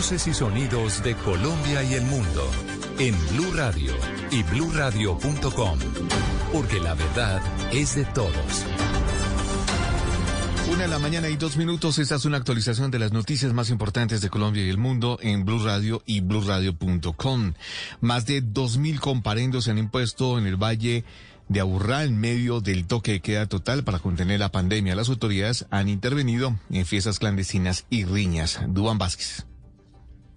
Voces 0.04 0.28
y 0.28 0.34
sonidos 0.34 1.02
de 1.02 1.16
Colombia 1.16 1.82
y 1.82 1.94
el 1.94 2.04
mundo 2.04 2.52
en 3.00 3.16
Blue 3.30 3.54
Radio 3.54 3.94
y 4.32 4.44
bluradio.com, 4.44 5.80
porque 6.52 6.82
la 6.82 6.94
verdad 6.94 7.42
es 7.72 7.96
de 7.96 8.04
todos. 8.04 8.66
Una 10.74 10.82
de 10.82 10.88
la 10.90 11.00
mañana 11.00 11.30
y 11.30 11.38
dos 11.38 11.56
minutos. 11.56 12.00
Esta 12.00 12.16
es 12.16 12.26
una 12.26 12.36
actualización 12.36 12.92
de 12.92 13.00
las 13.00 13.14
noticias 13.14 13.54
más 13.54 13.70
importantes 13.70 14.20
de 14.20 14.30
Colombia 14.30 14.66
y 14.66 14.70
el 14.70 14.78
mundo 14.78 15.20
en 15.22 15.46
Blue 15.46 15.64
Radio 15.64 16.04
y 16.06 16.20
bluradio.com. 16.20 17.54
Más 18.02 18.26
de 18.26 18.44
2.000 18.44 19.00
comparendos 19.00 19.64
se 19.64 19.72
han 19.72 19.78
impuesto 19.78 20.38
en 20.38 20.48
el 20.48 20.62
Valle 20.62 21.06
de 21.48 21.62
Aburrá 21.62 22.04
en 22.04 22.20
medio 22.20 22.60
del 22.60 22.88
toque 22.88 23.14
de 23.14 23.20
queda 23.22 23.46
total 23.46 23.86
para 23.86 24.00
contener 24.00 24.42
la 24.42 24.52
pandemia. 24.52 24.96
Las 24.96 25.08
autoridades 25.08 25.66
han 25.70 25.88
intervenido 25.88 26.60
en 26.72 26.86
fiestas 26.86 27.20
clandestinas 27.20 27.86
y 27.90 28.04
riñas. 28.04 28.60
Duan 28.68 28.98
Vázquez. 28.98 29.46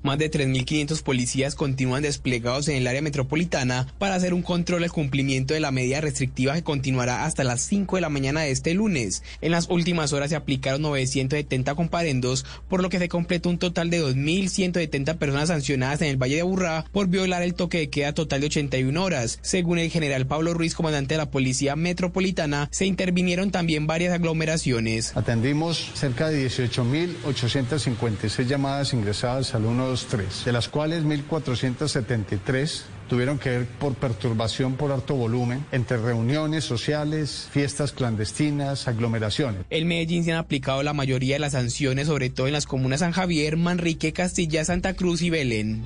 Más 0.06 0.18
de 0.18 0.30
3.500 0.30 1.02
policías 1.02 1.56
continúan 1.56 2.04
desplegados 2.04 2.68
en 2.68 2.76
el 2.76 2.86
área 2.86 3.02
metropolitana 3.02 3.88
para 3.98 4.14
hacer 4.14 4.34
un 4.34 4.42
control 4.42 4.84
al 4.84 4.92
cumplimiento 4.92 5.52
de 5.52 5.58
la 5.58 5.72
medida 5.72 6.00
restrictiva 6.00 6.54
que 6.54 6.62
continuará 6.62 7.24
hasta 7.24 7.42
las 7.42 7.62
5 7.62 7.96
de 7.96 8.02
la 8.02 8.08
mañana 8.08 8.42
de 8.42 8.52
este 8.52 8.72
lunes. 8.72 9.24
En 9.40 9.50
las 9.50 9.68
últimas 9.68 10.12
horas 10.12 10.30
se 10.30 10.36
aplicaron 10.36 10.82
970 10.82 11.74
comparendos, 11.74 12.46
por 12.68 12.82
lo 12.82 12.88
que 12.88 13.00
se 13.00 13.08
completó 13.08 13.48
un 13.48 13.58
total 13.58 13.90
de 13.90 14.00
2.170 14.00 15.16
personas 15.16 15.48
sancionadas 15.48 16.02
en 16.02 16.08
el 16.08 16.22
Valle 16.22 16.36
de 16.36 16.42
Aburrá 16.42 16.84
por 16.92 17.08
violar 17.08 17.42
el 17.42 17.54
toque 17.54 17.78
de 17.78 17.90
queda 17.90 18.14
total 18.14 18.42
de 18.42 18.46
81 18.46 19.02
horas. 19.02 19.40
Según 19.42 19.80
el 19.80 19.90
general 19.90 20.28
Pablo 20.28 20.54
Ruiz, 20.54 20.76
comandante 20.76 21.14
de 21.14 21.18
la 21.18 21.32
Policía 21.32 21.74
Metropolitana, 21.74 22.68
se 22.70 22.86
intervinieron 22.86 23.50
también 23.50 23.88
varias 23.88 24.14
aglomeraciones. 24.14 25.16
Atendimos 25.16 25.90
cerca 25.94 26.28
de 26.28 26.46
18.856 26.46 28.46
llamadas 28.46 28.92
ingresadas 28.92 29.52
al 29.56 29.64
123, 29.96 30.44
de 30.44 30.52
las 30.52 30.68
cuales 30.68 31.04
1.473 31.04 32.82
tuvieron 33.08 33.38
que 33.38 33.50
ver 33.50 33.66
por 33.66 33.94
perturbación 33.94 34.74
por 34.74 34.92
alto 34.92 35.14
volumen 35.14 35.64
entre 35.72 35.96
reuniones 35.96 36.64
sociales, 36.64 37.48
fiestas 37.50 37.92
clandestinas, 37.92 38.88
aglomeraciones. 38.88 39.62
En 39.70 39.88
Medellín 39.88 40.24
se 40.24 40.32
han 40.32 40.38
aplicado 40.38 40.82
la 40.82 40.92
mayoría 40.92 41.36
de 41.36 41.40
las 41.40 41.52
sanciones, 41.52 42.08
sobre 42.08 42.30
todo 42.30 42.46
en 42.46 42.52
las 42.52 42.66
comunas 42.66 43.00
San 43.00 43.12
Javier, 43.12 43.56
Manrique, 43.56 44.12
Castilla, 44.12 44.64
Santa 44.64 44.94
Cruz 44.94 45.22
y 45.22 45.30
Belén. 45.30 45.84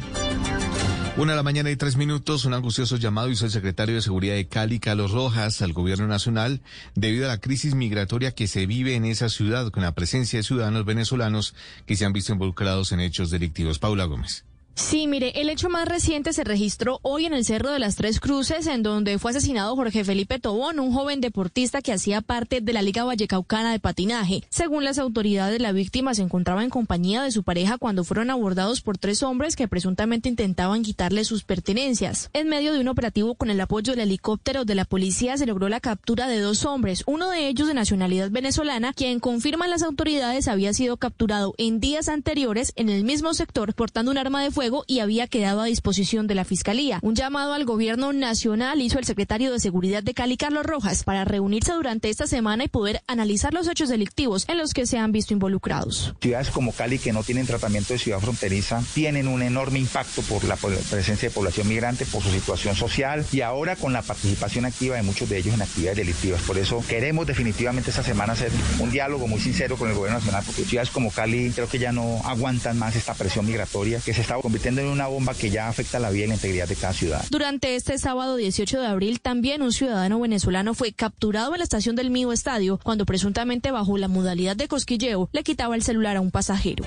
Una 1.21 1.33
de 1.33 1.37
la 1.37 1.43
mañana 1.43 1.71
y 1.71 1.77
tres 1.77 1.99
minutos, 1.99 2.47
un 2.47 2.55
angustioso 2.55 2.97
llamado 2.97 3.29
hizo 3.29 3.45
el 3.45 3.51
secretario 3.51 3.95
de 3.95 4.01
Seguridad 4.01 4.37
de 4.37 4.49
Cali, 4.49 4.81
Carlos 4.81 5.11
Rojas, 5.11 5.61
al 5.61 5.75
gobierno 5.75 6.07
nacional 6.07 6.63
debido 6.95 7.27
a 7.27 7.29
la 7.29 7.43
crisis 7.43 7.75
migratoria 7.75 8.33
que 8.33 8.47
se 8.47 8.65
vive 8.65 8.95
en 8.95 9.05
esa 9.05 9.29
ciudad 9.29 9.71
con 9.71 9.83
la 9.83 9.93
presencia 9.93 10.39
de 10.39 10.45
ciudadanos 10.45 10.87
venezolanos 10.87 11.55
que 11.85 11.97
se 11.97 12.07
han 12.07 12.15
visto 12.15 12.33
involucrados 12.33 12.93
en 12.93 13.01
hechos 13.01 13.31
delictivos. 13.31 13.79
Paula 13.79 14.07
Gómez. 14.07 14.47
Sí, 14.81 15.07
mire, 15.07 15.41
el 15.41 15.51
hecho 15.51 15.69
más 15.69 15.87
reciente 15.87 16.33
se 16.33 16.43
registró 16.43 17.01
hoy 17.03 17.27
en 17.27 17.35
el 17.35 17.45
Cerro 17.45 17.71
de 17.71 17.79
las 17.79 17.97
Tres 17.97 18.19
Cruces, 18.19 18.67
en 18.67 18.83
donde 18.83 19.19
fue 19.19 19.31
asesinado 19.31 19.77
Jorge 19.77 20.05
Felipe 20.05 20.41
Tobón, 20.41 20.81
un 20.81 20.93
joven 20.93 21.21
deportista 21.21 21.83
que 21.83 21.93
hacía 21.93 22.23
parte 22.23 22.63
de 22.63 22.73
la 22.73 22.81
Liga 22.81 23.05
Vallecaucana 23.05 23.73
de 23.73 23.79
Patinaje. 23.79 24.43
Según 24.49 24.85
las 24.85 24.99
autoridades, 24.99 25.61
la 25.61 25.73
víctima 25.73 26.15
se 26.15 26.23
encontraba 26.23 26.65
en 26.65 26.71
compañía 26.71 27.23
de 27.23 27.31
su 27.31 27.45
pareja 27.45 27.77
cuando 27.77 28.05
fueron 28.05 28.31
abordados 28.31 28.81
por 28.81 28.97
tres 28.97 29.23
hombres 29.23 29.55
que 29.55 29.69
presuntamente 29.69 30.31
intentaban 30.31 30.83
quitarle 30.83 31.25
sus 31.25 31.45
pertenencias. 31.45 32.31
En 32.33 32.49
medio 32.49 32.73
de 32.73 32.81
un 32.81 32.89
operativo 32.89 33.35
con 33.35 33.51
el 33.51 33.61
apoyo 33.61 33.93
del 33.93 34.01
helicóptero 34.01 34.65
de 34.65 34.75
la 34.75 34.87
policía 34.87 35.37
se 35.37 35.47
logró 35.47 35.69
la 35.69 35.81
captura 35.81 36.27
de 36.27 36.41
dos 36.41 36.65
hombres, 36.65 37.05
uno 37.07 37.29
de 37.29 37.49
ellos 37.49 37.69
de 37.69 37.75
nacionalidad 37.75 38.31
venezolana, 38.31 38.95
quien 38.95 39.21
confirman 39.21 39.71
las 39.71 39.83
autoridades 39.83 40.49
había 40.49 40.73
sido 40.73 40.97
capturado 40.97 41.55
en 41.59 41.81
días 41.81 42.09
anteriores 42.09 42.73
en 42.77 42.89
el 42.89 43.05
mismo 43.05 43.35
sector 43.35 43.75
portando 43.75 44.11
un 44.11 44.19
arma 44.19 44.43
de 44.43 44.51
fuego 44.51 44.70
y 44.87 45.01
había 45.01 45.27
quedado 45.27 45.61
a 45.61 45.67
disposición 45.67 46.27
de 46.27 46.35
la 46.35 46.45
Fiscalía. 46.45 46.99
Un 47.03 47.15
llamado 47.15 47.53
al 47.53 47.65
gobierno 47.65 48.13
nacional 48.13 48.81
hizo 48.81 48.99
el 48.99 49.05
secretario 49.05 49.53
de 49.53 49.61
Seguridad 49.61 50.03
de 50.03 50.15
Cali, 50.15 50.37
Carlos 50.37 50.65
Rojas, 50.65 51.05
para 51.05 51.25
reunirse 51.25 51.73
durante 51.73 52.11
esta 52.11 52.27
semana 52.27 52.65
y 52.65 52.69
poder 52.69 53.03
analizar 53.07 53.53
los 53.55 53.69
hechos 53.69 53.89
delictivos 53.89 54.49
en 54.49 54.59
los 54.59 54.73
que 54.73 54.87
se 54.87 54.99
han 54.99 55.13
visto 55.13 55.33
involucrados. 55.33 56.15
Ciudades 56.21 56.51
como 56.51 56.73
Cali 56.73 56.99
que 56.99 57.13
no 57.13 57.23
tienen 57.23 57.47
tratamiento 57.47 57.93
de 57.93 57.99
ciudad 57.99 58.21
fronteriza 58.21 58.83
tienen 58.95 59.29
un 59.29 59.43
enorme 59.43 59.79
impacto 59.79 60.23
por 60.23 60.45
la 60.45 60.57
presencia 60.57 61.29
de 61.29 61.35
población 61.35 61.69
migrante, 61.69 62.07
por 62.07 62.23
su 62.23 62.31
situación 62.31 62.75
social 62.77 63.25
y 63.33 63.41
ahora 63.41 63.77
con 63.77 63.93
la 63.93 64.03
participación 64.03 64.65
activa 64.65 64.97
de 64.97 65.03
muchos 65.03 65.29
de 65.29 65.39
ellos 65.39 65.55
en 65.55 65.63
actividades 65.63 65.99
delictivas. 65.99 66.43
Por 66.43 66.59
eso 66.59 66.83
queremos 66.89 67.27
definitivamente 67.27 67.91
esta 67.91 68.03
semana 68.03 68.33
hacer 68.35 68.51
un 68.79 68.91
diálogo 68.91 69.27
muy 69.27 69.41
sincero 69.41 69.77
con 69.77 69.89
el 69.89 69.95
gobierno 69.95 70.19
nacional 70.19 70.43
porque 70.45 70.65
ciudades 70.65 70.91
como 70.91 71.11
Cali 71.11 71.51
creo 71.51 71.69
que 71.69 71.79
ya 71.79 71.93
no 71.93 72.21
aguantan 72.25 72.79
más 72.79 72.97
esta 72.97 73.15
presión 73.15 73.47
migratoria 73.47 74.01
que 74.05 74.15
se 74.15 74.21
está 74.21 74.37
convirtiendo 74.51 74.81
en 74.81 74.89
una 74.89 75.07
bomba 75.07 75.33
que 75.33 75.49
ya 75.49 75.69
afecta 75.69 76.01
la 76.01 76.11
vida 76.11 76.25
y 76.25 76.29
la 76.29 76.35
integridad 76.35 76.67
de 76.67 76.75
cada 76.75 76.93
ciudad. 76.93 77.25
Durante 77.31 77.77
este 77.77 77.97
sábado 77.99 78.35
18 78.35 78.81
de 78.81 78.87
abril, 78.89 79.21
también 79.21 79.63
un 79.63 79.71
ciudadano 79.71 80.19
venezolano 80.19 80.75
fue 80.75 80.93
capturado 80.93 81.53
en 81.53 81.59
la 81.59 81.65
estación 81.65 81.95
del 81.95 82.11
Mío 82.11 82.33
Estadio 82.33 82.81
cuando 82.83 83.07
presuntamente 83.07 83.71
bajo 83.71 83.97
la 83.97 84.09
modalidad 84.09 84.57
de 84.57 84.67
cosquilleo 84.67 85.29
le 85.31 85.45
quitaba 85.45 85.77
el 85.77 85.85
celular 85.85 86.17
a 86.17 86.21
un 86.21 86.33
pasajero. 86.33 86.85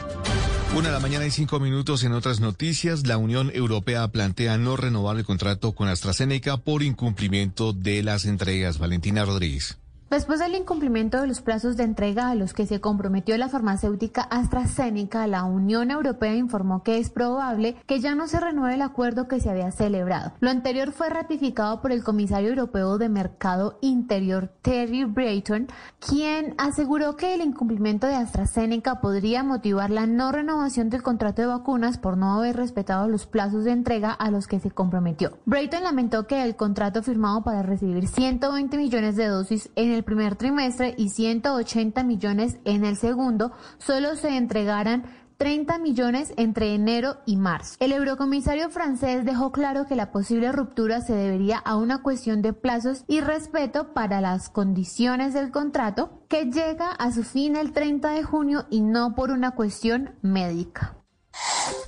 Una 0.76 0.90
de 0.90 0.94
la 0.94 1.00
mañana 1.00 1.26
y 1.26 1.32
cinco 1.32 1.62
minutos 1.62 2.04
en 2.04 2.12
otras 2.12 2.42
noticias. 2.42 3.08
La 3.08 3.18
Unión 3.18 3.50
Europea 3.54 4.10
plantea 4.10 4.58
no 4.58 4.76
renovar 4.76 5.16
el 5.16 5.24
contrato 5.24 5.72
con 5.72 5.88
AstraZeneca 5.88 6.58
por 6.58 6.84
incumplimiento 6.84 7.72
de 7.72 8.04
las 8.04 8.26
entregas. 8.26 8.78
Valentina 8.78 9.24
Rodríguez. 9.24 9.78
Después 10.14 10.38
del 10.38 10.54
incumplimiento 10.54 11.20
de 11.20 11.26
los 11.26 11.42
plazos 11.42 11.76
de 11.76 11.86
entrega 11.86 12.30
a 12.30 12.36
los 12.36 12.54
que 12.54 12.68
se 12.68 12.80
comprometió 12.80 13.36
la 13.36 13.50
farmacéutica 13.50 14.22
AstraZeneca, 14.22 15.26
la 15.26 15.44
Unión 15.44 15.90
Europea 15.90 16.36
informó 16.36 16.84
que 16.84 17.00
es 17.00 17.10
probable 17.10 17.78
que 17.88 18.00
ya 18.00 18.14
no 18.14 18.28
se 18.28 18.40
renueve 18.40 18.76
el 18.76 18.84
acuerdo 18.84 19.28
que 19.28 19.40
se 19.40 19.50
había 19.50 19.72
celebrado. 19.72 20.34
Lo 20.40 20.52
anterior 20.52 20.92
fue 20.92 21.10
ratificado 21.10 21.82
por 21.82 21.92
el 21.92 22.04
comisario 22.04 22.50
europeo 22.50 23.00
de 23.00 23.10
Mercado 23.10 23.80
Interior, 23.82 24.52
Terry 24.62 25.04
Brayton, 25.04 25.66
quien 25.98 26.54
aseguró 26.60 27.16
que 27.16 27.34
el 27.34 27.42
incumplimiento 27.42 28.06
de 28.06 28.14
AstraZeneca 28.14 29.02
podría 29.02 29.42
motivar 29.42 29.90
la 29.90 30.06
no 30.06 30.32
renovación 30.32 30.92
del 30.92 31.02
contrato 31.02 31.42
de 31.42 31.48
vacunas 31.48 31.98
por 31.98 32.18
no 32.18 32.36
haber 32.36 32.56
respetado 32.56 33.08
los 33.08 33.26
plazos 33.26 33.64
de 33.64 33.72
entrega 33.72 34.12
a 34.12 34.30
los 34.30 34.46
que 34.46 34.60
se 34.60 34.70
comprometió. 34.70 35.40
Brayton 35.48 35.82
lamentó 35.82 36.28
que 36.28 36.44
el 36.44 36.56
contrato 36.56 37.02
firmado 37.02 37.44
para 37.44 37.64
recibir 37.64 38.08
120 38.08 38.78
millones 38.78 39.16
de 39.16 39.26
dosis 39.26 39.72
en 39.76 39.92
el 39.92 40.03
primer 40.04 40.36
trimestre 40.36 40.96
y 40.98 41.10
180 41.10 42.04
millones 42.04 42.58
en 42.66 42.86
el 42.86 42.98
segundo 42.98 43.52
solo 43.78 44.16
se 44.16 44.38
entregaran 44.38 45.06
30 45.38 45.80
millones 45.80 46.34
entre 46.38 46.74
enero 46.74 47.18
y 47.26 47.36
marzo. 47.36 47.76
El 47.80 47.92
eurocomisario 47.92 48.70
francés 48.70 49.26
dejó 49.26 49.52
claro 49.52 49.86
que 49.88 49.96
la 49.96 50.12
posible 50.12 50.52
ruptura 50.52 51.02
se 51.02 51.14
debería 51.14 51.58
a 51.58 51.76
una 51.76 52.02
cuestión 52.02 52.42
de 52.42 52.54
plazos 52.54 53.04
y 53.08 53.20
respeto 53.20 53.94
para 53.94 54.22
las 54.22 54.50
condiciones 54.50 55.34
del 55.34 55.52
contrato 55.52 56.24
que 56.30 56.46
llega 56.46 56.92
a 56.92 57.12
su 57.12 57.24
fin 57.24 57.56
el 57.56 57.74
30 57.74 58.12
de 58.12 58.24
junio 58.24 58.66
y 58.70 58.82
no 58.82 59.16
por 59.16 59.32
una 59.32 59.52
cuestión 59.52 60.16
médica. 60.22 60.96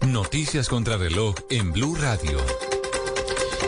Noticias 0.05 0.68
contra 0.68 0.97
reloj 0.97 1.36
en 1.49 1.72
Blue 1.72 1.95
Radio. 1.95 2.39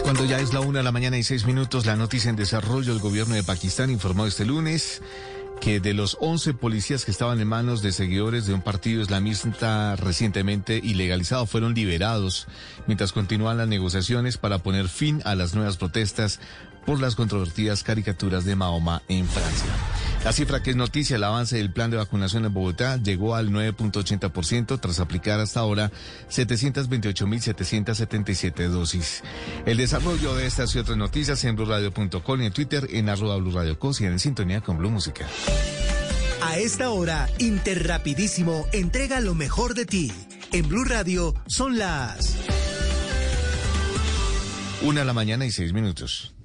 Cuando 0.07 0.23
ya 0.23 0.39
es 0.39 0.53
la 0.53 0.61
una 0.61 0.79
de 0.79 0.83
la 0.85 0.93
mañana 0.93 1.17
y 1.17 1.23
seis 1.23 1.45
minutos, 1.45 1.85
la 1.85 1.97
noticia 1.97 2.29
en 2.29 2.37
desarrollo, 2.37 2.93
el 2.93 2.99
gobierno 2.99 3.35
de 3.35 3.43
Pakistán 3.43 3.89
informó 3.89 4.25
este 4.25 4.45
lunes 4.45 5.01
que 5.59 5.81
de 5.81 5.93
los 5.93 6.15
11 6.21 6.53
policías 6.53 7.03
que 7.03 7.11
estaban 7.11 7.41
en 7.41 7.47
manos 7.49 7.81
de 7.81 7.91
seguidores 7.91 8.45
de 8.45 8.53
un 8.53 8.61
partido 8.61 9.01
islamista 9.01 9.97
recientemente 9.97 10.79
ilegalizado 10.81 11.45
fueron 11.45 11.73
liberados 11.73 12.47
mientras 12.87 13.11
continúan 13.11 13.57
las 13.57 13.67
negociaciones 13.67 14.37
para 14.37 14.59
poner 14.59 14.87
fin 14.87 15.21
a 15.25 15.35
las 15.35 15.55
nuevas 15.55 15.75
protestas 15.75 16.39
por 16.87 16.99
las 17.01 17.15
controvertidas 17.15 17.83
caricaturas 17.83 18.45
de 18.45 18.55
Mahoma 18.55 19.03
en 19.09 19.27
Francia. 19.27 19.67
La 20.23 20.31
cifra 20.31 20.63
que 20.63 20.69
es 20.69 20.77
noticia, 20.77 21.17
el 21.17 21.23
avance 21.25 21.57
del 21.57 21.73
plan 21.73 21.91
de 21.91 21.97
vacunación 21.97 22.45
en 22.45 22.53
Bogotá 22.53 22.95
llegó 22.95 23.35
al 23.35 23.49
9.80% 23.49 24.79
tras 24.79 25.01
aplicar 25.01 25.41
hasta 25.41 25.59
ahora 25.59 25.91
728.777 26.29 28.69
dosis. 28.69 29.21
El 29.65 29.75
desarrollo 29.75 30.33
de 30.33 30.47
estas 30.47 30.73
y 30.75 30.79
otras 30.79 30.95
noticias 30.95 31.43
en 31.43 31.57
blurradio.com 31.57 32.41
y 32.41 32.45
en 32.45 32.53
Twitter 32.53 32.87
en 32.89 33.09
arroba 33.09 33.35
blurradioco 33.35 33.91
y 33.99 34.05
en 34.05 34.17
sintonía 34.17 34.61
con 34.61 34.77
Blue 34.77 34.89
Música. 34.89 35.25
A 36.41 36.57
esta 36.57 36.91
hora, 36.91 37.27
Interrapidísimo 37.37 38.65
entrega 38.71 39.19
lo 39.19 39.35
mejor 39.35 39.73
de 39.73 39.85
ti. 39.85 40.13
En 40.53 40.69
Blue 40.69 40.85
Radio 40.85 41.35
son 41.47 41.77
las... 41.77 42.37
Una 44.83 45.01
de 45.01 45.05
la 45.05 45.13
mañana 45.13 45.45
y 45.45 45.51
seis 45.51 45.73
minutos. 45.73 46.36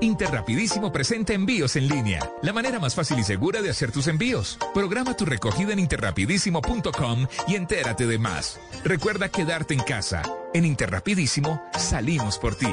Interrapidísimo 0.00 0.92
presenta 0.92 1.32
envíos 1.32 1.76
en 1.76 1.88
línea, 1.88 2.20
la 2.42 2.52
manera 2.52 2.78
más 2.78 2.94
fácil 2.94 3.18
y 3.18 3.24
segura 3.24 3.62
de 3.62 3.70
hacer 3.70 3.92
tus 3.92 4.06
envíos. 4.08 4.58
Programa 4.74 5.14
tu 5.14 5.24
recogida 5.24 5.72
en 5.72 5.78
interrapidísimo.com 5.78 7.26
y 7.46 7.56
entérate 7.56 8.06
de 8.06 8.18
más. 8.18 8.60
Recuerda 8.84 9.28
quedarte 9.28 9.74
en 9.74 9.80
casa. 9.80 10.22
En 10.54 10.64
Interrapidísimo 10.64 11.62
salimos 11.76 12.38
por 12.38 12.54
ti. 12.54 12.72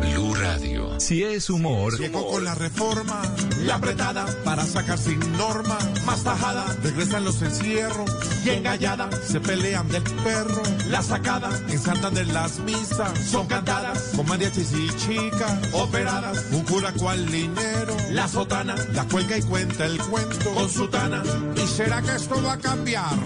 Blue 0.00 0.34
Radio. 0.34 0.98
Si 0.98 1.22
es 1.22 1.50
humor, 1.50 1.98
Llegó 1.98 2.26
con 2.26 2.44
la 2.44 2.54
reforma, 2.54 3.22
la 3.64 3.76
apretada 3.76 4.26
para 4.44 4.64
sacar 4.64 4.98
sin 4.98 5.18
norma, 5.36 5.78
más 6.04 6.22
tajada, 6.22 6.66
regresan 6.82 7.24
los 7.24 7.40
encierros 7.42 8.10
y 8.44 8.50
engallada 8.50 9.08
se 9.22 9.40
pelean 9.40 9.88
del 9.88 10.02
perro. 10.02 10.62
La 10.88 11.02
sacada 11.02 11.50
en 11.68 11.78
Santander 11.78 12.26
las 12.28 12.58
misas 12.60 13.18
son 13.30 13.46
cantadas 13.46 14.12
con 14.16 14.26
mariachis 14.26 14.72
y 14.72 14.88
chicas, 14.96 15.58
operadas, 15.72 16.46
un 16.52 16.64
cura 16.64 16.92
cual 16.92 17.24
linero. 17.30 17.96
La 18.10 18.28
sotana, 18.28 18.74
la 18.92 19.04
cuelga 19.04 19.38
y 19.38 19.42
cuenta 19.42 19.86
el 19.86 19.98
cuento 19.98 20.50
con 20.54 20.68
su 20.68 20.88
tana. 20.88 21.22
¿Y 21.56 21.66
será 21.66 22.02
que 22.02 22.14
esto 22.14 22.42
va 22.42 22.54
a 22.54 22.58
cambiar? 22.58 23.16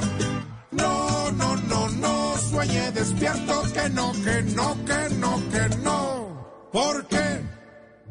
No, 0.70 1.30
no, 1.32 1.56
no, 1.56 1.88
no, 1.88 2.34
sueñe 2.50 2.90
despierto, 2.92 3.62
que 3.72 3.88
no, 3.90 4.12
que 4.12 4.42
no, 4.42 4.76
que 4.84 5.14
no, 5.14 5.42
que 5.50 5.76
no. 5.82 6.23
¿Por 6.74 7.06
qué? 7.06 7.40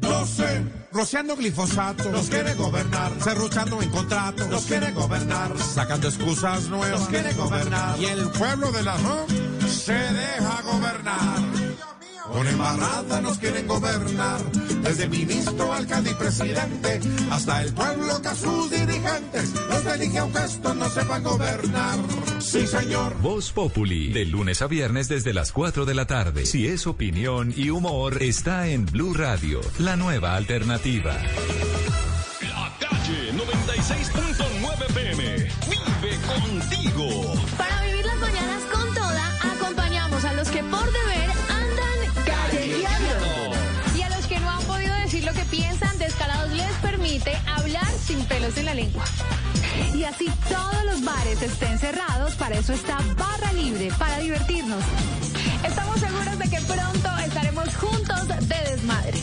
No 0.00 0.24
sé. 0.24 0.64
Rociando 0.90 1.36
glifosato, 1.36 2.10
nos 2.10 2.30
quiere 2.30 2.54
gobernar. 2.54 3.12
Cerruchando 3.20 3.82
en 3.82 3.90
contratos, 3.90 4.48
nos 4.48 4.64
quiere 4.64 4.90
gobernar. 4.92 5.50
Sacando 5.58 6.08
excusas 6.08 6.68
nuevas, 6.70 7.00
nos 7.00 7.08
quiere 7.10 7.34
gobernar. 7.34 8.00
Y 8.00 8.06
el 8.06 8.26
pueblo 8.30 8.72
de 8.72 8.82
la 8.82 8.96
ROC 8.96 9.28
se 9.68 9.92
deja 9.92 10.62
gobernar. 10.62 11.63
Con 12.34 12.48
embarrada 12.48 13.20
nos 13.20 13.38
quieren 13.38 13.68
gobernar, 13.68 14.40
desde 14.82 15.06
ministro, 15.06 15.72
alcalde 15.72 16.10
y 16.10 16.14
presidente, 16.14 17.00
hasta 17.30 17.62
el 17.62 17.72
pueblo 17.72 18.20
que 18.20 18.26
a 18.26 18.34
sus 18.34 18.72
dirigentes 18.72 19.54
los 19.68 19.86
elige 19.86 20.18
aunque 20.18 20.40
estos 20.40 20.74
no 20.74 20.90
sepan 20.90 21.22
gobernar. 21.22 21.96
Sí, 22.40 22.66
señor. 22.66 23.16
Voz 23.22 23.52
Populi, 23.52 24.12
de 24.12 24.24
lunes 24.24 24.62
a 24.62 24.66
viernes 24.66 25.06
desde 25.06 25.32
las 25.32 25.52
4 25.52 25.84
de 25.84 25.94
la 25.94 26.06
tarde. 26.08 26.44
Si 26.44 26.66
es 26.66 26.88
opinión 26.88 27.54
y 27.56 27.70
humor, 27.70 28.20
está 28.20 28.66
en 28.66 28.86
Blue 28.86 29.14
Radio, 29.14 29.60
la 29.78 29.94
nueva 29.94 30.34
alternativa. 30.34 31.12
La 31.12 32.76
calle 32.80 33.32
96.9 33.32 34.33
en 48.44 48.66
la 48.66 48.74
lengua. 48.74 49.04
Y 49.94 50.04
así 50.04 50.30
todos 50.50 50.84
los 50.84 51.02
bares 51.02 51.40
estén 51.40 51.78
cerrados, 51.78 52.34
para 52.34 52.56
eso 52.56 52.74
está 52.74 52.98
Barra 53.16 53.52
Libre, 53.54 53.90
para 53.98 54.18
divertirnos. 54.18 54.84
Estamos 55.66 55.98
seguros 55.98 56.38
de 56.38 56.50
que 56.50 56.60
pronto 56.60 57.18
estaremos 57.24 57.74
juntos 57.76 58.28
de 58.28 58.70
desmadre. 58.70 59.18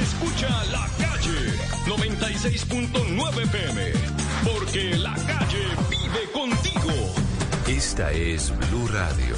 Escucha 0.00 0.64
la 0.72 0.88
calle 0.96 1.52
96.9 1.86 3.50
PM. 3.50 3.92
Porque 4.42 4.96
la 4.96 5.14
calle 5.14 5.66
Esta 7.68 8.10
es 8.12 8.52
Blue 8.56 8.88
Radio. 8.88 9.36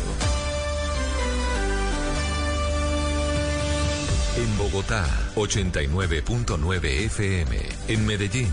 En 4.37 4.59
Bogotá, 4.59 5.05
89.9 5.35 6.85
FM. 7.07 7.59
En 7.89 8.07
Medellín, 8.07 8.53